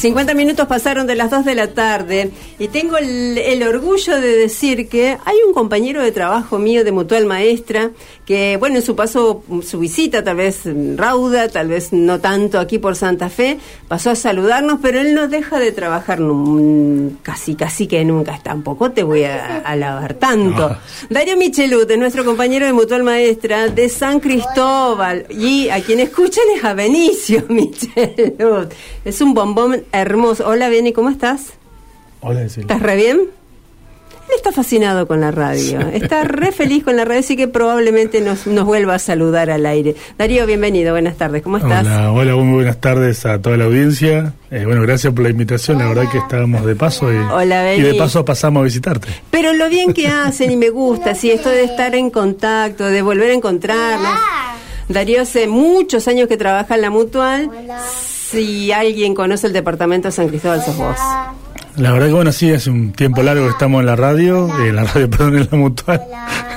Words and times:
50 0.00 0.32
minutos 0.32 0.66
pasaron 0.66 1.06
de 1.06 1.14
las 1.14 1.30
2 1.30 1.44
de 1.44 1.54
la 1.54 1.74
tarde 1.74 2.30
y 2.58 2.68
tengo 2.68 2.96
el, 2.96 3.36
el, 3.36 3.62
orgullo 3.62 4.18
de 4.18 4.34
decir 4.34 4.88
que 4.88 5.18
hay 5.26 5.36
un 5.46 5.52
compañero 5.52 6.02
de 6.02 6.10
trabajo 6.10 6.58
mío 6.58 6.84
de 6.84 6.90
Mutual 6.90 7.26
Maestra 7.26 7.90
que, 8.30 8.56
bueno, 8.58 8.76
en 8.76 8.82
su 8.82 8.94
paso, 8.94 9.42
su 9.62 9.80
visita, 9.80 10.22
tal 10.22 10.36
vez 10.36 10.60
rauda, 10.96 11.48
tal 11.48 11.66
vez 11.66 11.92
no 11.92 12.20
tanto 12.20 12.60
aquí 12.60 12.78
por 12.78 12.94
Santa 12.94 13.28
Fe, 13.28 13.58
pasó 13.88 14.10
a 14.10 14.14
saludarnos, 14.14 14.78
pero 14.80 15.00
él 15.00 15.14
no 15.14 15.26
deja 15.26 15.58
de 15.58 15.72
trabajar 15.72 16.20
casi, 17.22 17.56
casi 17.56 17.88
que 17.88 18.04
nunca. 18.04 18.38
Tampoco 18.40 18.92
te 18.92 19.02
voy 19.02 19.24
a 19.24 19.58
alabar 19.58 20.14
tanto. 20.14 20.76
Dario 21.08 21.36
Michelut 21.36 21.90
es 21.90 21.98
nuestro 21.98 22.24
compañero 22.24 22.66
de 22.66 22.72
Mutual 22.72 23.02
Maestra 23.02 23.66
de 23.66 23.88
San 23.88 24.20
Cristóbal 24.20 25.26
y 25.28 25.68
a 25.68 25.82
quien 25.82 25.98
escuchan 25.98 26.44
es 26.56 26.64
a 26.64 26.72
Benicio 26.72 27.44
Michelut. 27.48 28.72
Es 29.04 29.20
un 29.20 29.34
bombón 29.34 29.82
hermoso. 29.92 30.46
Hola, 30.46 30.68
Beni, 30.68 30.92
¿cómo 30.92 31.10
estás? 31.10 31.52
Hola, 32.20 32.40
Cecilia. 32.40 32.62
¿Estás 32.62 32.82
re 32.82 32.96
bien? 32.96 33.20
Él 34.30 34.36
está 34.36 34.52
fascinado 34.52 35.08
con 35.08 35.20
la 35.20 35.32
radio, 35.32 35.80
está 35.92 36.22
re 36.22 36.52
feliz 36.52 36.84
con 36.84 36.94
la 36.96 37.04
radio, 37.04 37.18
así 37.18 37.36
que 37.36 37.48
probablemente 37.48 38.20
nos, 38.20 38.46
nos 38.46 38.64
vuelva 38.64 38.94
a 38.94 38.98
saludar 39.00 39.50
al 39.50 39.66
aire. 39.66 39.96
Darío, 40.18 40.46
bienvenido, 40.46 40.92
buenas 40.92 41.16
tardes, 41.16 41.42
¿cómo 41.42 41.56
estás? 41.56 41.84
Hola, 41.84 42.12
hola 42.12 42.36
muy 42.36 42.54
buenas 42.54 42.80
tardes 42.80 43.26
a 43.26 43.42
toda 43.42 43.56
la 43.56 43.64
audiencia. 43.64 44.34
Eh, 44.52 44.64
bueno, 44.66 44.82
gracias 44.82 45.12
por 45.12 45.24
la 45.24 45.30
invitación, 45.30 45.78
la 45.78 45.88
verdad 45.88 46.04
que 46.12 46.18
estábamos 46.18 46.64
de 46.64 46.76
paso 46.76 47.12
y, 47.12 47.16
hola, 47.16 47.74
y 47.74 47.82
de 47.82 47.94
paso 47.94 48.24
pasamos 48.24 48.60
a 48.60 48.64
visitarte. 48.64 49.08
Pero 49.32 49.52
lo 49.52 49.68
bien 49.68 49.92
que 49.92 50.06
hacen 50.06 50.52
y 50.52 50.56
me 50.56 50.70
gusta, 50.70 51.16
sí, 51.16 51.32
esto 51.32 51.48
de 51.48 51.64
estar 51.64 51.96
en 51.96 52.10
contacto, 52.10 52.84
de 52.84 53.02
volver 53.02 53.30
a 53.30 53.34
encontrarnos. 53.34 54.16
Darío 54.88 55.22
hace 55.22 55.48
muchos 55.48 56.06
años 56.06 56.28
que 56.28 56.36
trabaja 56.36 56.76
en 56.76 56.82
la 56.82 56.90
Mutual. 56.90 57.50
Si 58.30 58.70
alguien 58.70 59.14
conoce 59.14 59.48
el 59.48 59.52
departamento 59.52 60.06
de 60.08 60.12
San 60.12 60.28
Cristóbal, 60.28 60.62
sos 60.62 60.76
vos. 60.76 60.96
La 61.76 61.92
verdad 61.92 62.06
que 62.06 62.12
bueno, 62.12 62.30
sí, 62.30 62.52
hace 62.52 62.70
un 62.70 62.92
tiempo 62.92 63.22
largo 63.24 63.44
que 63.44 63.50
estamos 63.50 63.80
en 63.80 63.86
la 63.86 63.96
radio, 63.96 64.48
en 64.60 64.76
la 64.76 64.84
radio, 64.84 65.10
perdón, 65.10 65.38
en 65.38 65.48
la 65.50 65.58
mutual. 65.58 66.00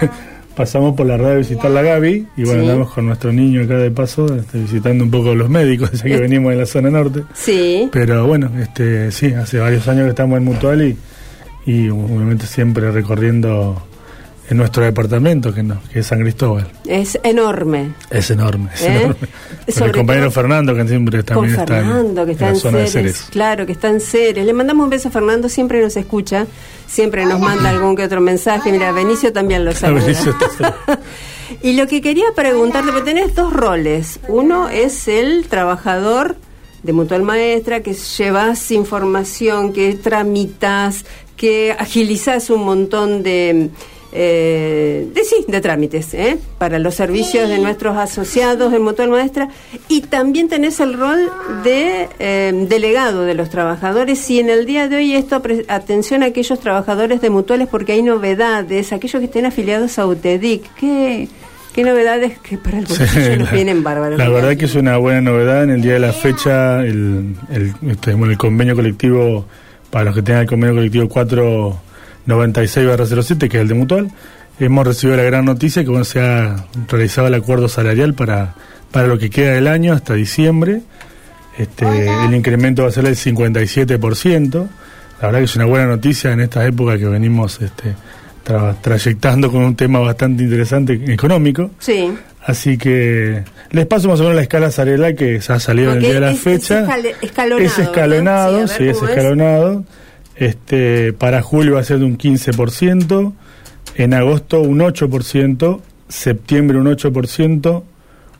Pasamos 0.55 0.95
por 0.95 1.07
la 1.07 1.17
radio 1.17 1.33
a 1.33 1.37
visitar 1.37 1.71
la 1.71 1.81
Gaby 1.81 2.27
y 2.37 2.43
bueno, 2.43 2.61
andamos 2.61 2.93
con 2.93 3.07
nuestro 3.07 3.33
niño 3.33 3.63
acá 3.63 3.77
de 3.77 3.89
paso, 3.89 4.35
este, 4.35 4.59
visitando 4.59 5.03
un 5.03 5.09
poco 5.09 5.33
los 5.33 5.49
médicos, 5.49 5.91
ya 5.93 6.03
que 6.03 6.17
venimos 6.17 6.51
de 6.51 6.59
la 6.59 6.65
zona 6.67 6.91
norte. 6.91 7.23
Sí. 7.33 7.89
Pero 7.91 8.27
bueno, 8.27 8.51
este 8.61 9.11
sí, 9.11 9.33
hace 9.33 9.57
varios 9.57 9.87
años 9.87 10.03
que 10.03 10.09
estamos 10.09 10.37
en 10.37 10.43
mutual 10.43 10.83
y, 10.83 10.95
y 11.65 11.89
obviamente 11.89 12.45
siempre 12.45 12.91
recorriendo 12.91 13.81
en 14.53 14.57
nuestro 14.57 14.83
departamento, 14.83 15.51
que, 15.51 15.63
no, 15.63 15.81
que 15.91 15.99
es 15.99 16.07
San 16.07 16.19
Cristóbal. 16.19 16.67
Es 16.85 17.19
enorme. 17.23 17.93
Es 18.11 18.29
enorme, 18.29 18.69
es 18.75 18.83
¿Eh? 18.83 19.01
enorme. 19.01 19.27
el 19.65 19.91
compañero 19.91 20.29
Fernando, 20.29 20.75
que 20.75 20.87
siempre 20.87 21.23
también 21.23 21.59
está, 21.59 21.79
en, 21.79 22.15
que 22.15 22.31
está 22.33 22.49
en, 22.49 22.55
zona 22.55 22.85
Ceres. 22.85 23.23
Claro, 23.31 23.65
que 23.65 23.71
está 23.71 23.89
en 23.89 23.99
Ceres. 23.99 24.45
Le 24.45 24.53
mandamos 24.53 24.83
un 24.83 24.91
beso 24.91 25.07
a 25.07 25.11
Fernando, 25.11 25.49
siempre 25.49 25.81
nos 25.81 25.97
escucha, 25.97 26.45
siempre 26.85 27.25
nos 27.25 27.39
manda 27.39 27.69
algún 27.69 27.95
que 27.95 28.03
otro 28.03 28.21
mensaje. 28.21 28.71
Mira, 28.71 28.91
Benicio 28.91 29.33
también 29.33 29.65
lo 29.65 29.73
sabe. 29.73 30.01
y 31.63 31.73
lo 31.73 31.87
que 31.87 32.01
quería 32.01 32.27
preguntarte, 32.35 32.91
porque 32.91 33.11
tenés 33.11 33.33
dos 33.33 33.51
roles. 33.51 34.19
Uno 34.27 34.69
es 34.69 35.07
el 35.07 35.47
trabajador 35.47 36.35
de 36.83 36.93
Mutual 36.93 37.23
Maestra, 37.23 37.81
que 37.81 37.93
llevas 37.93 38.69
información, 38.69 39.73
que 39.73 39.95
tramitas, 39.95 41.05
que 41.35 41.71
agilizas 41.71 42.51
un 42.51 42.65
montón 42.65 43.23
de 43.23 43.71
eh, 44.15 45.07
de 45.11 45.23
sí, 45.23 45.43
de 45.47 45.59
trámites, 45.59 46.13
¿eh? 46.13 46.37
para 46.59 46.77
los 46.77 46.93
servicios 46.93 47.49
de 47.49 47.57
nuestros 47.57 47.97
asociados 47.97 48.71
en 48.71 48.83
Mutual 48.83 49.09
Maestra 49.09 49.49
y 49.89 50.01
también 50.01 50.49
tenés 50.49 50.79
el 50.79 50.93
rol 50.93 51.31
de 51.63 52.07
eh, 52.19 52.65
delegado 52.69 53.25
de 53.25 53.33
los 53.33 53.49
trabajadores. 53.49 54.29
Y 54.29 54.39
en 54.39 54.51
el 54.51 54.67
día 54.67 54.87
de 54.87 54.97
hoy 54.97 55.15
esto 55.15 55.41
atención 55.67 56.21
a 56.21 56.27
aquellos 56.27 56.59
trabajadores 56.59 57.21
de 57.21 57.31
mutuales 57.31 57.67
porque 57.67 57.93
hay 57.93 58.03
novedades, 58.03 58.93
aquellos 58.93 59.19
que 59.19 59.25
estén 59.25 59.47
afiliados 59.47 59.97
a 59.97 60.05
UTEDIC, 60.05 60.75
¿qué, 60.75 61.27
qué 61.73 61.83
novedades 61.83 62.37
que 62.37 62.59
para 62.59 62.77
el 62.77 62.85
bolsillo 62.85 63.37
nos 63.37 63.51
vienen 63.51 63.81
bárbaros? 63.81 64.19
La 64.19 64.29
verdad 64.29 64.55
que 64.55 64.65
es 64.65 64.75
una 64.75 64.97
buena 64.97 65.21
novedad. 65.21 65.63
En 65.63 65.71
el 65.71 65.81
día 65.81 65.93
de 65.93 65.99
la 65.99 66.13
fecha, 66.13 66.81
el, 66.81 67.35
el, 67.51 67.73
este, 67.89 68.11
el 68.11 68.37
convenio 68.37 68.75
colectivo, 68.75 69.47
para 69.89 70.05
los 70.05 70.13
que 70.13 70.21
tengan 70.21 70.43
el 70.43 70.47
convenio 70.47 70.75
colectivo 70.75 71.09
4 71.09 71.92
96-07, 72.27 73.49
que 73.49 73.57
es 73.57 73.61
el 73.61 73.67
de 73.67 73.73
Mutual, 73.73 74.11
hemos 74.59 74.85
recibido 74.85 75.17
la 75.17 75.23
gran 75.23 75.45
noticia 75.45 75.83
que 75.83 76.03
se 76.05 76.19
ha 76.21 76.65
realizado 76.87 77.27
el 77.27 77.33
acuerdo 77.33 77.67
salarial 77.67 78.13
para, 78.13 78.55
para 78.91 79.07
lo 79.07 79.17
que 79.17 79.29
queda 79.29 79.53
del 79.53 79.67
año 79.67 79.93
hasta 79.93 80.13
diciembre. 80.13 80.81
Este, 81.57 81.85
el 82.25 82.33
incremento 82.33 82.83
va 82.83 82.89
a 82.89 82.91
ser 82.91 83.03
del 83.03 83.15
57%. 83.15 84.67
La 85.21 85.27
verdad 85.27 85.39
que 85.39 85.45
es 85.45 85.55
una 85.55 85.65
buena 85.65 85.87
noticia 85.87 86.31
en 86.31 86.41
esta 86.41 86.65
época 86.65 86.97
que 86.97 87.05
venimos 87.05 87.61
este, 87.61 87.93
trayectando 88.81 89.51
con 89.51 89.63
un 89.63 89.75
tema 89.75 89.99
bastante 89.99 90.43
interesante 90.43 90.99
económico. 91.13 91.71
Sí. 91.79 92.11
Así 92.45 92.77
que 92.77 93.43
les 93.71 93.85
paso 93.85 94.09
más 94.09 94.19
o 94.19 94.23
menos 94.23 94.35
la 94.35 94.41
escala 94.41 94.69
salarial 94.69 95.15
que 95.15 95.41
se 95.41 95.53
ha 95.53 95.59
salido 95.59 95.91
en 95.91 95.97
el 95.97 96.03
día 96.03 96.13
de 96.15 96.19
la 96.19 96.33
fecha. 96.33 96.85
Es, 96.97 97.15
escalonado. 97.21 97.59
Es 97.59 97.79
escalonado, 97.79 98.67
sí, 98.67 98.87
es 98.87 99.01
escalonado. 99.01 99.83
Este, 100.35 101.13
para 101.13 101.41
julio 101.41 101.75
va 101.75 101.81
a 101.81 101.83
ser 101.83 101.99
de 101.99 102.05
un 102.05 102.17
15%, 102.17 103.33
en 103.95 104.13
agosto 104.13 104.61
un 104.61 104.79
8%, 104.79 105.79
septiembre 106.07 106.77
un 106.77 106.87
8%, 106.87 107.83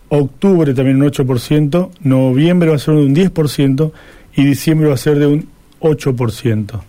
octubre 0.10 0.74
también 0.74 1.02
un 1.02 1.10
8%, 1.10 1.90
noviembre 2.02 2.70
va 2.70 2.76
a 2.76 2.80
ser 2.80 2.96
de 2.96 3.06
un 3.06 3.16
10% 3.16 3.92
y 4.36 4.44
diciembre 4.44 4.88
va 4.88 4.96
a 4.96 4.98
ser 4.98 5.20
de 5.20 5.28
un 5.28 5.48
8%. 5.82 6.82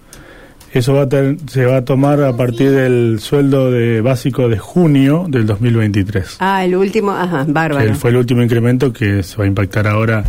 Eso 0.73 0.93
va 0.93 1.03
a 1.03 1.09
se 1.49 1.65
va 1.67 1.77
a 1.77 1.85
tomar 1.85 2.21
a 2.21 2.37
partir 2.37 2.73
del 2.73 3.21
sueldo 3.21 3.71
de 3.71 4.01
básico 4.01 4.49
de 4.49 4.59
junio 4.59 5.27
del 5.29 5.47
2023. 5.47 6.39
Ah, 6.41 6.65
el 6.65 6.75
último, 6.75 7.13
ajá, 7.13 7.45
bárbaro. 7.47 7.95
fue 7.95 8.11
el 8.11 8.17
último 8.17 8.43
incremento 8.43 8.93
que 8.93 9.23
se 9.23 9.37
va 9.37 9.45
a 9.45 9.47
impactar 9.47 9.87
ahora 9.87 10.25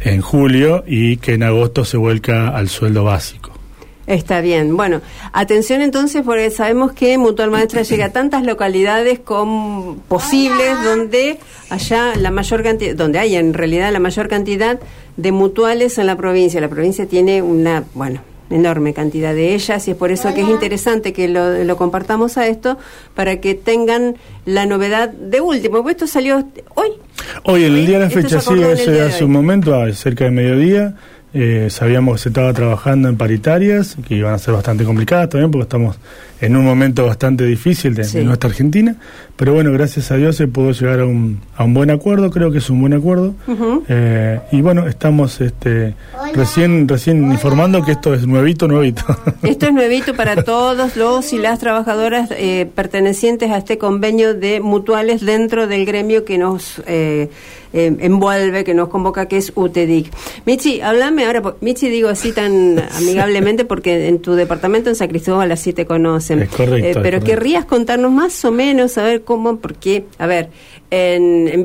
en 0.00 0.20
julio 0.20 0.84
y 0.86 1.16
que 1.16 1.32
en 1.32 1.44
agosto 1.44 1.86
se 1.86 1.96
vuelca 1.96 2.48
al 2.50 2.68
sueldo 2.68 3.04
básico. 3.04 3.49
Está 4.10 4.40
bien. 4.40 4.76
Bueno, 4.76 5.02
atención 5.32 5.82
entonces 5.82 6.22
porque 6.24 6.50
sabemos 6.50 6.92
que 6.92 7.16
Mutual 7.16 7.52
Maestra 7.52 7.82
llega 7.82 8.06
a 8.06 8.08
tantas 8.08 8.44
localidades 8.44 9.20
con 9.20 10.00
posibles 10.08 10.82
donde 10.82 11.38
haya 11.68 12.16
la 12.16 12.32
mayor 12.32 12.64
cantidad, 12.64 12.96
donde 12.96 13.20
hay 13.20 13.36
en 13.36 13.54
realidad 13.54 13.92
la 13.92 14.00
mayor 14.00 14.26
cantidad 14.26 14.80
de 15.16 15.30
mutuales 15.30 15.96
en 15.98 16.06
la 16.06 16.16
provincia. 16.16 16.60
La 16.60 16.68
provincia 16.68 17.06
tiene 17.06 17.40
una, 17.40 17.84
bueno, 17.94 18.20
enorme 18.50 18.94
cantidad 18.94 19.32
de 19.32 19.54
ellas 19.54 19.86
y 19.86 19.92
es 19.92 19.96
por 19.96 20.10
eso 20.10 20.34
que 20.34 20.40
es 20.40 20.48
interesante 20.48 21.12
que 21.12 21.28
lo, 21.28 21.76
compartamos 21.76 22.36
a 22.36 22.48
esto 22.48 22.78
para 23.14 23.40
que 23.40 23.54
tengan 23.54 24.16
la 24.44 24.66
novedad 24.66 25.08
de 25.08 25.40
último. 25.40 25.76
Porque 25.76 25.92
esto 25.92 26.08
salió 26.08 26.44
hoy. 26.74 26.88
Hoy, 27.44 27.62
en 27.62 27.76
el 27.76 27.86
día 27.86 28.00
de 28.00 28.06
la 28.06 28.10
fecha, 28.10 28.40
sí, 28.40 28.60
hace, 28.60 29.02
hace 29.02 29.24
un 29.24 29.30
momento, 29.30 29.72
cerca 29.92 30.24
de 30.24 30.32
mediodía. 30.32 30.96
Eh, 31.32 31.68
sabíamos 31.70 32.16
que 32.16 32.22
se 32.24 32.28
estaba 32.30 32.52
trabajando 32.52 33.08
en 33.08 33.16
paritarias, 33.16 33.96
que 34.06 34.16
iban 34.16 34.34
a 34.34 34.38
ser 34.38 34.52
bastante 34.52 34.84
complicadas 34.84 35.28
también, 35.28 35.50
porque 35.50 35.62
estamos 35.62 35.96
en 36.40 36.56
un 36.56 36.64
momento 36.64 37.06
bastante 37.06 37.44
difícil 37.44 37.94
de, 37.94 38.24
nuestra 38.24 38.50
Argentina. 38.50 38.96
Pero 39.36 39.52
bueno, 39.52 39.72
gracias 39.72 40.10
a 40.10 40.16
Dios 40.16 40.36
se 40.36 40.48
pudo 40.48 40.72
llegar 40.72 41.00
a 41.00 41.06
un, 41.06 41.40
a 41.56 41.64
un 41.64 41.72
buen 41.72 41.90
acuerdo, 41.90 42.30
creo 42.30 42.50
que 42.50 42.58
es 42.58 42.68
un 42.68 42.80
buen 42.80 42.94
acuerdo. 42.94 43.34
Eh, 43.88 44.40
y 44.50 44.60
bueno, 44.60 44.88
estamos 44.88 45.40
este, 45.40 45.94
recién, 46.34 46.88
recién 46.88 47.30
informando 47.30 47.84
que 47.84 47.92
esto 47.92 48.12
es 48.12 48.26
nuevito, 48.26 48.66
nuevito. 48.66 49.04
Esto 49.42 49.66
es 49.66 49.72
nuevito 49.72 50.14
para 50.14 50.42
todos 50.44 50.96
los 50.96 51.32
y 51.32 51.38
las 51.38 51.58
trabajadoras 51.58 52.30
eh, 52.32 52.68
pertenecientes 52.74 53.50
a 53.50 53.58
este 53.58 53.78
convenio 53.78 54.34
de 54.34 54.60
mutuales 54.60 55.24
dentro 55.24 55.66
del 55.66 55.86
gremio 55.86 56.24
que 56.24 56.38
nos 56.38 56.82
eh, 57.72 57.96
envuelve, 58.00 58.64
que 58.64 58.74
nos 58.74 58.88
convoca, 58.88 59.26
que 59.26 59.36
es 59.36 59.52
UTEDIC. 59.54 60.12
Michi, 60.44 60.80
háblame 60.80 61.26
ahora, 61.26 61.54
Michi 61.60 61.88
digo 61.88 62.08
así 62.08 62.32
tan 62.32 62.78
amigablemente 62.96 63.64
porque 63.64 64.08
en 64.08 64.20
tu 64.20 64.34
departamento 64.34 64.90
en 64.90 64.96
San 64.96 65.08
Cristóbal 65.08 65.52
así 65.52 65.72
te 65.72 65.86
conoce 65.86 66.34
eh, 66.34 66.94
pero 67.02 67.20
querrías 67.20 67.64
contarnos 67.64 68.10
más 68.12 68.44
o 68.44 68.50
menos, 68.50 68.98
a 68.98 69.04
ver 69.04 69.22
cómo, 69.22 69.56
porque, 69.56 70.04
a 70.18 70.26
ver, 70.26 70.48
en, 70.90 71.48
en 71.48 71.62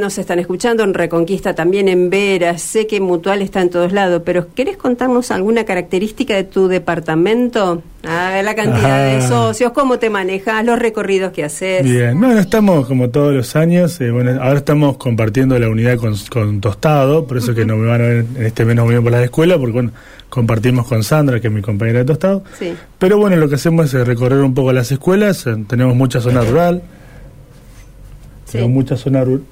nos 0.00 0.18
están 0.18 0.38
escuchando, 0.38 0.84
en 0.84 0.94
Reconquista 0.94 1.54
también, 1.54 1.88
en 1.88 2.10
Vera, 2.10 2.56
sé 2.58 2.86
que 2.86 3.00
Mutual 3.00 3.42
está 3.42 3.60
en 3.60 3.70
todos 3.70 3.92
lados, 3.92 4.22
pero 4.24 4.46
¿querés 4.54 4.76
contarnos 4.76 5.30
alguna 5.30 5.64
característica 5.64 6.34
de 6.34 6.44
tu 6.44 6.68
departamento? 6.68 7.82
A 8.06 8.30
ver, 8.30 8.44
la 8.44 8.54
cantidad 8.54 9.14
de 9.14 9.26
socios, 9.26 9.72
cómo 9.72 9.98
te 9.98 10.10
manejas, 10.10 10.64
los 10.64 10.78
recorridos 10.78 11.32
que 11.32 11.44
haces. 11.44 11.82
Bien, 11.82 12.18
bueno, 12.18 12.38
estamos 12.38 12.86
como 12.86 13.10
todos 13.10 13.34
los 13.34 13.56
años, 13.56 14.00
eh, 14.00 14.10
bueno, 14.10 14.42
ahora 14.42 14.58
estamos 14.58 14.96
compartiendo 14.96 15.58
la 15.58 15.68
unidad 15.68 15.98
con, 15.98 16.60
Tostado, 16.60 17.26
por 17.26 17.38
eso 17.38 17.54
que 17.54 17.64
no 17.64 17.76
me 17.76 17.88
van 17.88 18.00
a 18.00 18.04
ver 18.04 18.26
en 18.36 18.46
este 18.46 18.64
menos 18.64 18.88
bien 18.88 19.02
por 19.02 19.12
la 19.12 19.22
escuela, 19.22 19.58
porque 19.58 19.72
bueno, 19.72 19.92
compartimos 20.28 20.86
con 20.86 21.02
Sandra, 21.02 21.40
que 21.40 21.48
es 21.48 21.52
mi 21.52 21.62
compañera 21.62 22.00
de 22.00 22.04
Tostado. 22.04 22.44
Sí. 22.58 22.74
Pero 22.98 23.18
bueno, 23.18 23.36
lo 23.36 23.48
que 23.48 23.54
hacemos 23.56 23.92
es 23.92 24.06
recorrer 24.06 24.40
un 24.40 24.54
poco 24.54 24.72
las 24.72 24.90
escuelas, 24.92 25.46
eh, 25.46 25.56
tenemos 25.66 25.96
mucha 25.96 26.20
zona 26.20 26.42
rural, 26.42 26.82
tenemos 28.50 28.72
mucha 28.72 28.96
zona 28.96 29.24
rural. 29.24 29.42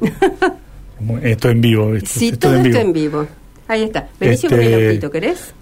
esto 1.22 1.48
en 1.48 1.60
vivo. 1.60 1.92
sí, 2.04 2.32
todo 2.32 2.54
esto 2.56 2.78
en 2.78 2.92
vivo. 2.92 3.26
Ahí 3.68 3.84
está. 3.84 4.08
Benicio 4.18 4.48
con 4.48 4.60
el 4.60 4.88
autito, 4.88 5.10
¿querés? 5.10 5.54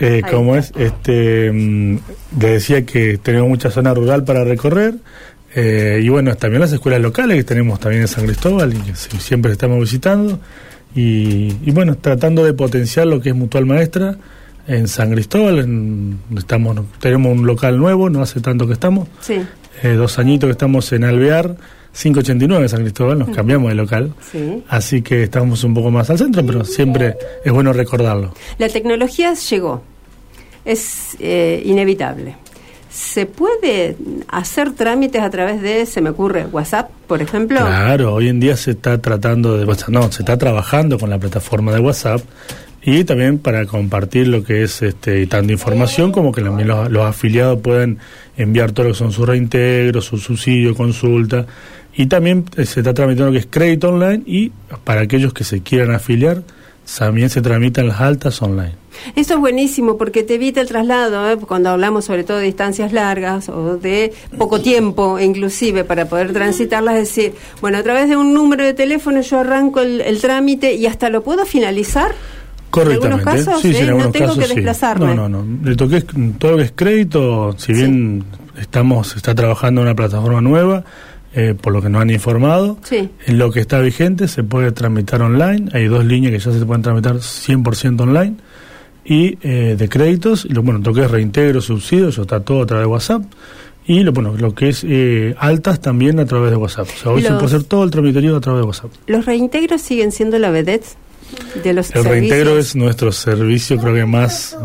Eh, 0.00 0.22
¿Cómo 0.30 0.56
es? 0.56 0.72
Este, 0.76 1.52
mm, 1.52 1.98
le 2.40 2.48
decía 2.48 2.86
que 2.86 3.18
tenemos 3.18 3.48
mucha 3.48 3.70
zona 3.70 3.92
rural 3.92 4.24
para 4.24 4.44
recorrer. 4.44 4.94
Eh, 5.54 6.00
y 6.02 6.08
bueno, 6.08 6.34
también 6.36 6.60
las 6.60 6.72
escuelas 6.72 7.02
locales 7.02 7.36
que 7.36 7.44
tenemos 7.44 7.78
también 7.80 8.02
en 8.02 8.08
San 8.08 8.24
Cristóbal 8.24 8.72
y 8.72 8.78
que 8.78 8.96
siempre 8.96 9.52
estamos 9.52 9.78
visitando. 9.78 10.40
Y, 10.94 11.70
bueno, 11.70 11.96
tratando 11.96 12.44
de 12.44 12.52
potenciar 12.52 13.06
lo 13.06 13.20
que 13.20 13.28
es 13.28 13.34
Mutual 13.34 13.66
Maestra 13.66 14.16
en 14.66 14.88
San 14.88 15.12
Cristóbal. 15.12 16.16
estamos 16.36 16.80
Tenemos 16.98 17.38
un 17.38 17.46
local 17.46 17.78
nuevo, 17.78 18.10
no 18.10 18.22
hace 18.22 18.40
tanto 18.40 18.66
que 18.66 18.72
estamos. 18.72 19.06
Sí. 19.20 19.40
Eh, 19.82 19.92
dos 19.92 20.18
añitos 20.18 20.48
que 20.48 20.52
estamos 20.52 20.92
en 20.92 21.04
Alvear. 21.04 21.56
589 21.92 22.62
en 22.62 22.68
San 22.68 22.80
Cristóbal, 22.82 23.18
nos 23.18 23.30
cambiamos 23.30 23.68
de 23.70 23.74
local, 23.74 24.14
así 24.68 25.02
que 25.02 25.24
estamos 25.24 25.64
un 25.64 25.74
poco 25.74 25.90
más 25.90 26.08
al 26.10 26.18
centro, 26.18 26.44
pero 26.44 26.64
siempre 26.64 27.16
es 27.44 27.52
bueno 27.52 27.72
recordarlo. 27.72 28.32
La 28.58 28.68
tecnología 28.68 29.34
llegó, 29.34 29.82
es 30.64 31.16
eh, 31.18 31.62
inevitable. 31.64 32.36
¿Se 32.90 33.24
puede 33.26 33.96
hacer 34.28 34.72
trámites 34.72 35.22
a 35.22 35.30
través 35.30 35.62
de, 35.62 35.86
se 35.86 36.00
me 36.00 36.10
ocurre, 36.10 36.46
WhatsApp, 36.46 36.90
por 37.06 37.22
ejemplo? 37.22 37.58
Claro, 37.58 38.14
hoy 38.14 38.28
en 38.28 38.40
día 38.40 38.56
se 38.56 38.72
está 38.72 39.00
tratando 39.00 39.56
de, 39.56 39.66
no, 39.88 40.10
se 40.10 40.22
está 40.22 40.36
trabajando 40.36 40.98
con 40.98 41.08
la 41.08 41.18
plataforma 41.18 41.72
de 41.72 41.78
WhatsApp 41.78 42.20
y 42.82 43.04
también 43.04 43.38
para 43.38 43.66
compartir 43.66 44.26
lo 44.26 44.42
que 44.42 44.62
es 44.62 44.82
este 44.82 45.26
tanto 45.26 45.52
información 45.52 46.10
como 46.12 46.32
que 46.32 46.40
los, 46.40 46.90
los 46.90 47.04
afiliados 47.04 47.60
pueden 47.60 47.98
enviar 48.36 48.72
todo 48.72 48.86
lo 48.86 48.92
que 48.92 48.98
son 48.98 49.12
sus 49.12 49.28
reintegros, 49.28 50.06
su 50.06 50.18
subsidio, 50.18 50.74
consulta 50.74 51.46
y 51.94 52.06
también 52.06 52.44
eh, 52.56 52.66
se 52.66 52.80
está 52.80 52.94
tramitando 52.94 53.26
lo 53.26 53.32
que 53.32 53.38
es 53.38 53.48
crédito 53.50 53.88
online 53.88 54.22
y 54.26 54.52
para 54.84 55.02
aquellos 55.02 55.32
que 55.32 55.44
se 55.44 55.62
quieran 55.62 55.94
afiliar 55.94 56.42
también 56.98 57.30
se 57.30 57.40
tramitan 57.40 57.88
las 57.88 58.00
altas 58.00 58.42
online. 58.42 58.72
Eso 59.14 59.34
es 59.34 59.40
buenísimo 59.40 59.96
porque 59.96 60.22
te 60.22 60.34
evita 60.34 60.60
el 60.60 60.68
traslado, 60.68 61.30
¿eh? 61.30 61.36
cuando 61.36 61.70
hablamos 61.70 62.04
sobre 62.04 62.24
todo 62.24 62.38
de 62.38 62.44
distancias 62.44 62.92
largas 62.92 63.48
o 63.48 63.76
de 63.76 64.12
poco 64.36 64.60
tiempo, 64.60 65.18
inclusive 65.18 65.84
para 65.84 66.06
poder 66.06 66.32
transitarlas, 66.32 66.96
es 66.96 67.00
decir, 67.08 67.34
bueno, 67.60 67.78
a 67.78 67.82
través 67.82 68.08
de 68.08 68.16
un 68.16 68.34
número 68.34 68.64
de 68.64 68.74
teléfono 68.74 69.20
yo 69.20 69.38
arranco 69.38 69.80
el, 69.80 70.20
trámite 70.20 70.74
y 70.74 70.86
hasta 70.86 71.08
lo 71.08 71.22
puedo 71.22 71.46
finalizar. 71.46 72.12
Correctamente. 72.70 73.06
¿En 73.06 73.28
algunos 73.28 73.46
casos? 73.46 73.62
Sí, 73.62 73.76
no 73.86 74.10
tengo 74.10 74.34
que 74.34 74.46
desplazarme. 74.46 75.14
No, 75.14 75.28
no, 75.28 75.42
no. 75.44 75.76
toque, 75.76 76.04
todo 76.38 76.52
lo 76.52 76.56
que 76.58 76.64
es 76.64 76.72
crédito, 76.74 77.54
si 77.56 77.72
bien 77.72 78.24
estamos 78.60 79.16
está 79.16 79.34
trabajando 79.34 79.80
en 79.80 79.88
una 79.88 79.96
plataforma 79.96 80.40
nueva, 80.40 80.84
eh, 81.34 81.54
por 81.60 81.72
lo 81.72 81.80
que 81.80 81.88
nos 81.88 82.02
han 82.02 82.10
informado. 82.10 82.78
En 82.90 83.38
lo 83.38 83.52
que 83.52 83.60
está 83.60 83.80
vigente 83.80 84.26
se 84.28 84.42
puede 84.42 84.72
tramitar 84.72 85.22
online. 85.22 85.68
Hay 85.72 85.86
dos 85.86 86.04
líneas 86.04 86.32
que 86.32 86.38
ya 86.38 86.58
se 86.58 86.66
pueden 86.66 86.82
tramitar 86.82 87.16
100% 87.16 88.00
online. 88.00 88.36
Y 89.04 89.38
eh, 89.42 89.76
de 89.78 89.88
créditos, 89.88 90.44
y 90.44 90.50
lo, 90.50 90.62
bueno, 90.62 90.80
lo 90.84 90.92
que 90.92 91.02
es 91.02 91.10
reintegro, 91.10 91.60
subsidio, 91.60 92.08
eso 92.08 92.22
está 92.22 92.40
todo 92.40 92.62
a 92.62 92.66
través 92.66 92.84
de 92.84 92.92
WhatsApp. 92.92 93.22
Y 93.86 94.02
lo, 94.02 94.12
bueno, 94.12 94.34
lo 94.36 94.54
que 94.54 94.68
es 94.68 94.84
eh, 94.86 95.34
altas 95.38 95.80
también 95.80 96.20
a 96.20 96.26
través 96.26 96.50
de 96.50 96.56
WhatsApp. 96.56 96.88
O 96.94 96.98
sea, 96.98 97.12
hoy 97.12 97.22
se 97.22 97.32
puede 97.32 97.46
hacer 97.46 97.64
todo 97.64 97.84
el 97.84 97.90
tramitario 97.90 98.36
a 98.36 98.40
través 98.40 98.62
de 98.62 98.66
WhatsApp. 98.66 98.90
¿Los 99.06 99.24
reintegros 99.24 99.80
siguen 99.80 100.12
siendo 100.12 100.38
la 100.38 100.50
vedette 100.50 100.96
el 101.64 102.04
reintegro 102.04 102.58
es 102.58 102.76
nuestro 102.76 103.12
servicio 103.12 103.78
creo 103.78 103.94
que 103.94 104.06
más, 104.06 104.56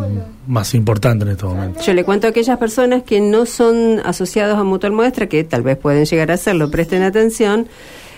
más 0.48 0.74
importante 0.74 1.26
en 1.26 1.32
este 1.32 1.46
momento. 1.46 1.82
Yo 1.82 1.94
le 1.94 2.04
cuento 2.04 2.28
a 2.28 2.30
aquellas 2.32 2.58
personas 2.58 3.04
que 3.04 3.22
no 3.22 3.46
son 3.46 4.02
asociados 4.04 4.58
a 4.58 4.64
Mutual 4.64 4.94
Muestra, 4.94 5.28
que 5.28 5.44
tal 5.44 5.62
vez 5.62 5.78
pueden 5.78 6.06
llegar 6.06 6.32
a 6.32 6.36
hacerlo, 6.36 6.70
presten 6.72 7.04
atención. 7.04 7.68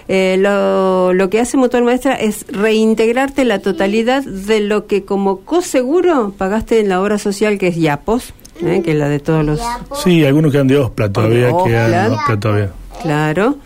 Eh, 0.10 0.38
lo, 0.40 1.14
lo, 1.14 1.30
que 1.30 1.42
hace 1.42 1.58
Mutual 1.58 1.84
Maestra 1.84 2.14
es 2.14 2.46
reintegrarte 2.48 3.44
la 3.44 3.60
totalidad 3.60 4.24
de 4.24 4.62
lo 4.62 4.88
que 4.88 5.04
como 5.04 5.42
coseguro 5.42 6.34
pagaste 6.38 6.80
en 6.80 6.88
la 6.88 7.02
obra 7.02 7.18
social 7.18 7.58
que 7.58 7.68
es 7.68 7.76
YAPOS, 7.76 8.34
¿eh? 8.62 8.82
que 8.86 8.92
es 8.92 8.98
la 8.98 9.10
de 9.10 9.20
todos 9.20 9.44
los... 9.44 9.60
Sí, 10.04 10.24
algunos 10.24 10.54
quedan 10.54 10.68
de 10.68 10.78
OSPLA 10.78 11.12
todavía, 11.12 11.50
quedan 11.66 12.40
todavía. 12.40 12.72
Claro 13.02 13.58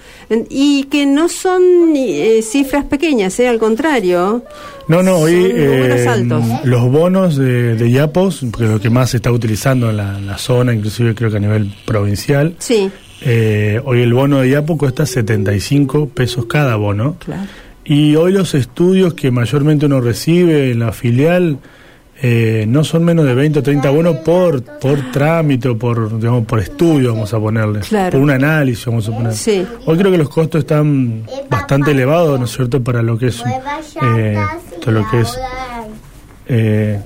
y 0.50 0.86
que 0.86 1.06
no 1.06 1.28
son 1.28 1.62
eh, 1.96 2.42
cifras 2.42 2.86
pequeñas, 2.86 3.38
¿eh? 3.40 3.48
al 3.48 3.60
contrario. 3.60 4.44
No, 4.88 5.04
no, 5.04 5.18
hoy 5.18 5.52
eh, 5.54 6.06
los 6.64 6.92
bonos 6.92 7.36
de, 7.36 7.76
de 7.76 7.92
Yapos, 7.92 8.46
que 8.58 8.64
lo 8.64 8.80
que 8.80 8.90
más 8.90 9.12
se 9.12 9.18
está 9.18 9.32
utilizando 9.32 9.90
en 9.90 9.98
la, 9.98 10.38
zona, 10.38 10.74
inclusive 10.74 11.16
creo 11.16 11.30
que 11.30 11.38
a 11.38 11.40
nivel 11.40 11.74
provincial, 11.86 12.56
sí. 12.60 12.90
Hoy 13.24 14.02
el 14.02 14.14
bono 14.14 14.40
de 14.40 14.50
Yapo 14.50 14.78
cuesta 14.78 15.06
75 15.06 16.10
pesos 16.10 16.46
cada 16.48 16.76
bono. 16.76 17.18
Y 17.84 18.16
hoy 18.16 18.32
los 18.32 18.56
estudios 18.56 19.14
que 19.14 19.32
mayormente 19.32 19.86
uno 19.86 20.02
recibe 20.02 20.72
en 20.72 20.80
la 20.80 20.92
filial 20.92 21.60
eh, 22.24 22.66
no 22.68 22.84
son 22.84 23.04
menos 23.04 23.26
de 23.26 23.34
20 23.34 23.60
o 23.60 23.64
30 23.64 23.90
bonos 23.90 24.18
por 24.18 24.62
por 24.62 25.12
trámite 25.12 25.70
o 25.70 25.78
por 25.78 26.20
digamos 26.20 26.46
por 26.46 26.60
estudio 26.60 27.14
vamos 27.14 27.34
a 27.34 27.40
ponerle. 27.40 27.80
Por 28.12 28.20
un 28.20 28.30
análisis 28.30 28.86
vamos 28.86 29.10
a 29.10 29.12
poner. 29.12 29.34
Hoy 29.86 29.98
creo 29.98 30.12
que 30.12 30.20
los 30.20 30.30
costos 30.30 30.60
están 30.60 31.24
bastante 31.50 31.92
elevados 31.92 32.38
no 32.38 32.46
es 32.46 32.52
cierto 32.52 32.84
para 32.84 33.02
lo 33.02 33.18
que 33.18 33.28
es 33.28 33.42
eh, 34.04 34.38
todo 34.82 34.92
lo 34.92 35.10
que 35.10 35.22
es 35.22 35.40
eh, 36.48 37.00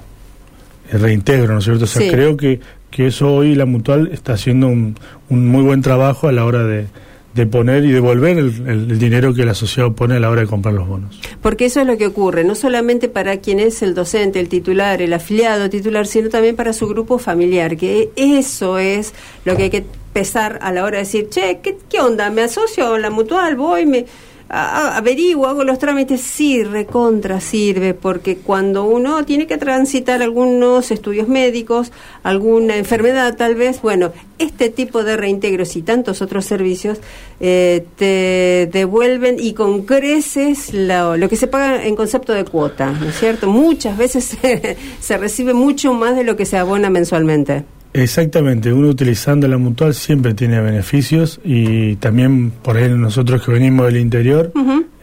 el 0.91 0.99
reintegro 0.99 1.53
no 1.53 1.59
es 1.59 1.65
cierto 1.65 1.85
o 1.85 1.87
sea 1.87 2.11
creo 2.11 2.35
que 2.35 2.59
que 2.91 3.07
eso 3.07 3.33
hoy 3.33 3.55
la 3.55 3.65
mutual 3.65 4.09
está 4.11 4.33
haciendo 4.33 4.67
un, 4.67 4.97
un 5.29 5.47
muy 5.47 5.63
buen 5.63 5.81
trabajo 5.81 6.27
a 6.27 6.33
la 6.33 6.43
hora 6.45 6.63
de 6.63 6.87
de 7.35 7.45
poner 7.45 7.83
y 7.83 7.91
devolver 7.91 8.37
el, 8.37 8.97
dinero 8.97 9.33
que 9.33 9.41
el 9.41 9.49
asociado 9.49 9.93
pone 9.93 10.15
a 10.15 10.19
la 10.21 10.29
hora 10.29 10.41
de 10.41 10.47
comprar 10.47 10.73
los 10.73 10.87
bonos. 10.87 11.19
Porque 11.41 11.65
eso 11.65 11.81
es 11.81 11.87
lo 11.87 11.97
que 11.97 12.07
ocurre, 12.07 12.45
no 12.45 12.55
solamente 12.55 13.09
para 13.09 13.37
quien 13.41 13.59
es 13.59 13.81
el 13.81 13.93
docente, 13.93 14.39
el 14.39 14.47
titular, 14.47 15.01
el 15.01 15.11
afiliado 15.11 15.69
titular, 15.69 16.07
sino 16.07 16.29
también 16.29 16.55
para 16.55 16.71
su 16.71 16.87
grupo 16.87 17.17
familiar, 17.17 17.75
que 17.75 18.09
eso 18.15 18.77
es 18.77 19.13
lo 19.43 19.57
que 19.57 19.63
hay 19.63 19.69
que 19.69 19.85
pesar 20.13 20.59
a 20.61 20.71
la 20.71 20.85
hora 20.85 20.97
de 20.97 21.03
decir, 21.03 21.27
che, 21.27 21.59
¿qué, 21.61 21.77
qué 21.89 21.99
onda? 21.99 22.29
¿Me 22.29 22.43
asocio 22.43 22.93
a 22.93 22.99
la 22.99 23.09
mutual? 23.09 23.57
¿Voy? 23.57 23.85
me 23.85 24.05
averiguo, 24.49 25.47
hago 25.47 25.63
los 25.63 25.79
trámites, 25.79 26.21
sí, 26.21 26.63
recontra 26.63 27.41
sirve, 27.41 27.93
porque 27.93 28.37
cuando 28.37 28.85
uno 28.85 29.25
tiene 29.25 29.47
que 29.47 29.57
transitar 29.57 30.21
algunos 30.21 30.91
estudios 30.91 31.27
médicos, 31.27 31.91
alguna 32.23 32.77
enfermedad 32.77 33.35
tal 33.35 33.55
vez, 33.55 33.81
bueno, 33.81 34.13
este 34.37 34.69
tipo 34.69 35.03
de 35.03 35.17
reintegros 35.17 35.75
y 35.75 35.81
tantos 35.81 36.21
otros 36.21 36.45
servicios 36.45 36.99
eh, 37.39 37.85
te 37.97 38.69
devuelven 38.71 39.37
y 39.39 39.53
con 39.53 39.83
creces 39.83 40.73
lo, 40.73 41.17
lo, 41.17 41.27
que 41.27 41.37
se 41.37 41.47
paga 41.47 41.83
en 41.85 41.95
concepto 41.95 42.33
de 42.33 42.45
cuota, 42.45 42.91
¿no 42.91 43.09
es 43.09 43.19
cierto? 43.19 43.47
Muchas 43.47 43.97
veces 43.97 44.37
se 44.99 45.17
recibe 45.17 45.53
mucho 45.53 45.93
más 45.93 46.15
de 46.15 46.23
lo 46.23 46.35
que 46.35 46.45
se 46.45 46.57
abona 46.57 46.89
mensualmente. 46.89 47.65
Exactamente, 47.95 48.73
uno 48.73 48.89
utilizando 48.89 49.47
la 49.47 49.57
mutual 49.57 49.93
siempre 49.93 50.33
tiene 50.33 50.59
beneficios 50.59 51.39
y 51.45 51.95
también 51.95 52.51
por 52.51 52.75
ahí 52.75 52.89
nosotros 52.89 53.41
que 53.41 53.53
venimos 53.53 53.85
del 53.85 53.97
interior, 53.97 54.51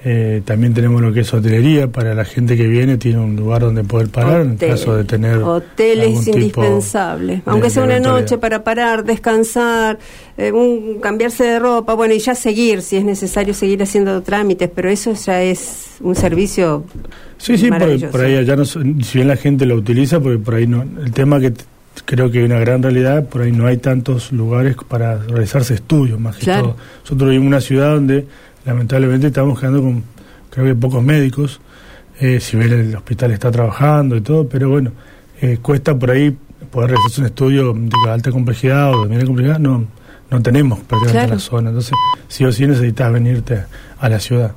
eh, 0.05 0.43
también 0.45 0.75
tenemos 0.75 1.01
lo 1.01 1.11
que 1.11 1.21
es 1.21 1.33
hotelería, 1.33 1.89
para 1.89 2.15
la 2.15 2.27
gente 2.27 2.55
que 2.55 2.67
viene 2.67 2.99
tiene 2.99 3.19
un 3.21 3.35
lugar 3.35 3.63
donde 3.63 3.83
poder 3.83 4.09
parar 4.09 4.43
en 4.43 4.59
caso 4.59 4.95
de 4.95 5.05
tener... 5.05 5.39
Hotel 5.39 6.03
es 6.03 6.27
indispensable, 6.29 7.41
aunque 7.47 7.71
sea 7.71 7.85
una 7.85 7.99
noche 7.99 8.37
para 8.37 8.63
parar, 8.63 9.05
descansar, 9.05 9.99
eh, 10.37 10.53
un, 10.53 11.01
cambiarse 11.01 11.45
de 11.45 11.59
ropa, 11.61 11.95
bueno, 11.95 12.13
y 12.13 12.19
ya 12.19 12.35
seguir, 12.35 12.83
si 12.83 12.97
es 12.97 13.05
necesario 13.05 13.55
seguir 13.55 13.83
haciendo 13.83 14.23
trámites, 14.23 14.69
pero 14.69 14.91
eso 14.91 15.15
ya 15.15 15.43
es 15.43 15.97
un 16.01 16.15
servicio... 16.15 16.85
Sí, 17.39 17.57
sí, 17.57 17.71
por, 17.71 18.11
por, 18.11 18.21
ahí 18.21 18.45
ya 18.45 18.55
no, 18.55 18.67
si 18.67 18.79
bien 19.15 19.29
la 19.29 19.37
gente 19.37 19.65
lo 19.65 19.77
utiliza, 19.77 20.21
porque 20.21 20.39
por 20.39 20.55
ahí 20.55 20.67
no, 20.67 20.83
el 20.83 21.11
tema 21.11 21.41
que 21.41 21.53
creo 22.05 22.31
que 22.31 22.39
hay 22.39 22.45
una 22.45 22.59
gran 22.59 22.83
realidad, 22.83 23.29
por 23.29 23.43
ahí 23.43 23.53
no 23.53 23.67
hay 23.67 23.77
tantos 23.77 24.33
lugares 24.33 24.77
para 24.89 25.19
realizarse 25.19 25.75
estudios, 25.75 26.19
más 26.19 26.37
que 26.37 26.47
todo. 26.47 26.77
Nosotros 27.03 27.31
vivimos 27.31 27.45
en 27.45 27.49
una 27.49 27.61
ciudad 27.61 27.95
donde 27.95 28.27
lamentablemente 28.65 29.29
estamos 29.29 29.59
quedando 29.59 29.83
con, 29.83 30.05
creo 30.51 30.67
que 30.67 30.75
pocos 30.75 31.03
médicos, 31.03 31.61
eh, 32.21 32.41
si 32.41 32.57
bien 32.57 32.73
el 32.73 32.97
hospital 32.97 33.33
está 33.33 33.51
trabajando 33.51 34.17
y 34.17 34.21
todo, 34.21 34.49
pero 34.49 34.69
bueno, 34.69 34.93
eh, 35.41 35.59
cuesta 35.61 35.99
por 35.99 36.11
ahí 36.11 36.37
poder 36.71 36.91
realizarse 36.91 37.21
un 37.21 37.27
estudio 37.27 37.73
de 37.75 38.11
alta 38.11 38.31
complejidad 38.31 38.95
o 38.95 39.05
de 39.05 39.09
media 39.09 39.27
complejidad, 39.27 39.59
no, 39.59 39.87
no 40.31 40.43
tenemos 40.43 40.81
prácticamente 40.81 41.25
en 41.25 41.31
la 41.31 41.39
zona, 41.39 41.71
entonces 41.71 41.93
sí 42.29 42.45
o 42.45 42.53
sí 42.53 42.67
necesitas 42.67 43.13
venirte 43.13 43.65
a 43.99 44.09
la 44.09 44.19
ciudad. 44.19 44.53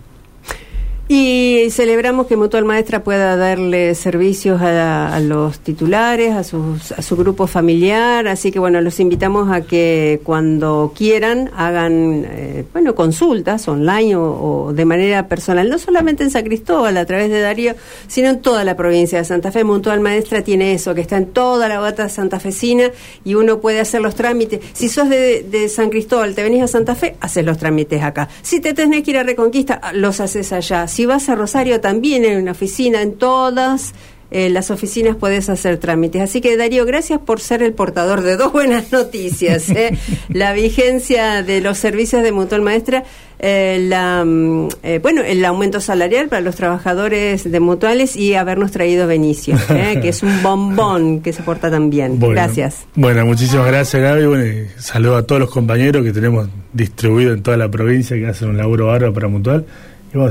Y 1.07 1.67
celebramos 1.69 2.25
que 2.25 2.35
Mutual 2.35 2.65
Maestra 2.65 3.03
pueda 3.03 3.35
darle 3.35 3.93
servicios 3.93 4.59
a, 4.59 5.19
los 5.19 5.59
titulares, 5.59 6.33
a, 6.33 6.43
sus, 6.43 6.91
a 6.93 7.03
su 7.03 7.15
grupo 7.15 7.45
familiar, 7.45 8.27
así 8.27 8.51
que 8.51 8.57
bueno, 8.57 8.81
los 8.81 8.99
invitamos 8.99 9.51
a 9.51 9.61
que 9.61 10.19
cuando 10.23 10.93
quieran 10.95 11.51
hagan, 11.55 12.25
eh, 12.27 12.65
bueno, 12.73 12.95
consultas 12.95 13.67
online 13.67 14.15
o, 14.15 14.73
de 14.73 14.85
manera 14.85 15.27
personal, 15.27 15.69
no 15.69 15.77
solamente 15.77 16.23
en 16.23 16.31
San 16.31 16.43
Cristóbal 16.43 16.97
a 16.97 17.05
través 17.05 17.29
de 17.29 17.39
Darío, 17.39 17.75
sino 18.07 18.29
en 18.29 18.41
toda 18.41 18.63
la 18.63 18.75
provincia 18.75 19.19
de 19.19 19.25
Santa 19.25 19.51
Fe. 19.51 19.63
Mutual 19.63 19.99
Maestra 19.99 20.41
tiene 20.41 20.73
eso, 20.73 20.95
que 20.95 21.01
está 21.01 21.17
en 21.17 21.27
toda 21.27 21.69
la 21.69 21.79
bata 21.79 22.09
santafesina 22.09 22.89
y 23.23 23.35
uno 23.35 23.59
puede 23.59 23.79
hacer 23.79 24.01
los 24.01 24.15
trámites. 24.15 24.59
Si 24.73 24.89
sos 24.89 25.07
de, 25.09 25.43
de 25.43 25.69
San 25.69 25.91
Cristóbal, 25.91 26.33
te 26.33 26.41
venís 26.41 26.63
a 26.63 26.67
Santa 26.67 26.95
Fe, 26.95 27.15
haces 27.19 27.45
los 27.45 27.59
trámites 27.59 28.01
acá. 28.01 28.27
Si 28.41 28.59
te 28.59 28.73
tenés 28.73 29.03
que 29.03 29.11
ir 29.11 29.17
a 29.19 29.23
Reconquista, 29.23 29.79
los 29.93 30.19
haces 30.19 30.51
allá 30.51 30.87
si 30.95 31.05
vas 31.05 31.27
a 31.27 31.35
Rosario 31.35 31.81
también 31.81 32.23
hay 32.23 32.37
una 32.37 32.51
oficina 32.51 33.01
en 33.01 33.15
todas 33.15 33.93
en 34.31 34.53
las 34.53 34.71
oficinas 34.71 35.15
puedes 35.15 35.49
hacer 35.49 35.77
trámites. 35.77 36.21
Así 36.21 36.41
que 36.41 36.57
Darío, 36.57 36.85
gracias 36.85 37.19
por 37.19 37.39
ser 37.39 37.61
el 37.61 37.73
portador 37.73 38.21
de 38.21 38.37
dos 38.37 38.51
buenas 38.53 38.91
noticias. 38.91 39.69
¿eh? 39.69 39.97
la 40.29 40.53
vigencia 40.53 41.43
de 41.43 41.61
los 41.61 41.77
servicios 41.77 42.23
de 42.23 42.31
Mutual 42.31 42.61
Maestra, 42.61 43.03
eh, 43.39 43.85
la, 43.87 44.23
mm, 44.25 44.69
eh, 44.83 44.99
bueno, 45.01 45.21
el 45.21 45.43
aumento 45.43 45.79
salarial 45.79 46.29
para 46.29 46.41
los 46.41 46.55
trabajadores 46.55 47.49
de 47.49 47.59
Mutuales 47.59 48.15
y 48.15 48.35
habernos 48.35 48.71
traído 48.71 49.05
Benicio, 49.05 49.57
que 49.67 50.09
es 50.09 50.23
un 50.23 50.41
bombón 50.41 51.21
que 51.21 51.33
se 51.33 51.43
porta 51.43 51.69
tan 51.69 51.89
bien. 51.89 52.17
gracias. 52.17 52.85
Bueno, 52.95 53.25
muchísimas 53.25 53.67
gracias 53.67 54.01
Gaby. 54.01 54.25
Bueno, 54.25 54.67
saludo 54.77 55.17
a 55.17 55.23
todos 55.23 55.41
los 55.41 55.51
compañeros 55.51 56.03
que 56.03 56.13
tenemos 56.13 56.47
distribuidos 56.73 57.37
en 57.37 57.43
toda 57.43 57.57
la 57.57 57.69
provincia 57.69 58.15
que 58.17 58.27
hacen 58.27 58.49
un 58.49 58.57
laburo 58.57 58.87
bárbaro 58.87 59.13
para 59.13 59.27
Mutual 59.27 59.65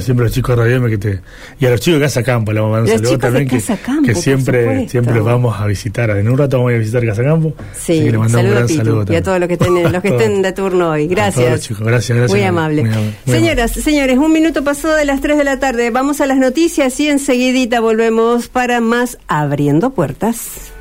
siempre 0.01 0.25
los 0.25 0.33
chicos 0.33 0.57
de 0.57 0.91
que 0.91 0.99
te. 0.99 1.21
Y 1.59 1.67
a 1.67 1.71
los 1.71 1.81
chicos 1.81 2.01
de 2.01 2.07
Casa 2.07 2.23
Campo, 2.23 2.53
le 2.53 2.61
vamos 2.61 2.77
a 2.77 2.81
mandar 2.81 2.97
un 2.97 3.05
saludo 3.05 3.19
también. 3.19 3.49
que, 3.49 3.63
que 4.05 4.15
siempre, 4.15 4.89
siempre 4.89 5.15
los 5.15 5.25
vamos 5.25 5.61
a 5.61 5.67
visitar. 5.67 6.11
En 6.11 6.29
un 6.29 6.39
rato 6.39 6.59
vamos 6.59 6.71
a, 6.71 6.73
ir 6.73 6.77
a 6.77 6.81
visitar 6.81 7.07
Casa 7.07 7.23
Campo. 7.23 7.55
Sí, 7.73 8.11
le 8.11 8.19
mandamos 8.19 8.47
un 8.47 8.55
gran 8.55 8.69
saludo. 8.69 9.13
Y 9.13 9.17
a 9.17 9.23
todos 9.23 9.39
los 9.39 9.49
que 9.49 9.55
estén, 9.55 9.93
los 9.93 10.03
que 10.03 10.09
estén 10.17 10.43
de 10.43 10.53
turno 10.53 10.91
hoy. 10.91 11.07
Gracias. 11.07 11.61
chicos, 11.61 11.87
gracias, 11.87 12.17
gracias. 12.19 12.39
Muy 12.39 12.47
amable. 12.47 12.91
Señoras, 13.27 13.73
señores, 13.73 14.19
un 14.19 14.33
minuto 14.33 14.65
pasó 14.65 14.95
de 14.95 15.05
las 15.05 15.21
3 15.21 15.39
de 15.39 15.45
la 15.45 15.59
tarde. 15.59 15.91
Vamos 15.91 16.21
a 16.21 16.27
las 16.27 16.39
noticias 16.39 16.99
y 17.01 17.09
enseguidita 17.09 17.81
volvemos 17.81 18.49
para 18.49 18.81
más 18.81 19.19
Abriendo 19.29 19.91
Puertas. 19.91 20.74